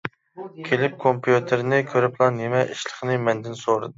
[0.69, 3.89] كېلىپ كومپيۇتېرنى كۆرۈپلا نېمە ئىشلىقىنى مەندىن سورىدى.